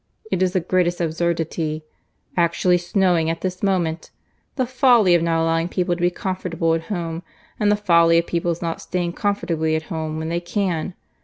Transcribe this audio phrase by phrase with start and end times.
[0.31, 6.01] It is the greatest absurdity—Actually snowing at this moment!—The folly of not allowing people to
[6.01, 10.39] be comfortable at home—and the folly of people's not staying comfortably at home when they
[10.41, 10.95] can!